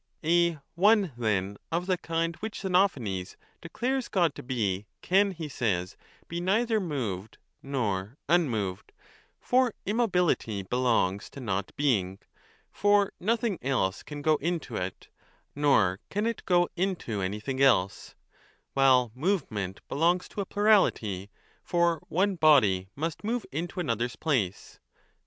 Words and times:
A 0.25 0.53
One, 0.73 1.11
then, 1.15 1.57
of 1.71 1.85
the 1.85 1.95
kind 1.95 2.35
which 2.37 2.61
Xenophanes 2.61 3.37
declares 3.61 4.07
God 4.07 4.33
to 4.33 4.41
be 4.41 4.87
can, 5.03 5.29
he 5.29 5.47
says, 5.47 5.95
be 6.27 6.41
neither 6.41 6.79
moved 6.79 7.37
nor 7.61 8.17
unmoved; 8.27 8.93
for 9.39 9.69
10 9.85 9.91
immobility 9.91 10.63
belongs 10.63 11.29
to 11.29 11.39
Not 11.39 11.71
being 11.75 12.17
(for 12.71 13.13
nothing 13.19 13.59
else 13.61 14.01
can 14.01 14.23
go 14.23 14.37
into 14.37 14.75
it, 14.75 15.09
nor 15.53 15.99
can 16.09 16.25
it 16.25 16.45
go 16.47 16.67
into 16.75 17.21
anything 17.21 17.61
else); 17.61 18.15
while 18.73 19.11
movement 19.13 19.81
belongs 19.87 20.27
to 20.29 20.41
a 20.41 20.47
plurality, 20.47 21.29
for 21.63 22.01
one 22.09 22.37
body 22.37 22.89
must 22.95 23.23
move 23.23 23.45
into 23.51 23.79
another 23.79 24.05
s 24.05 24.15
place. 24.15 24.79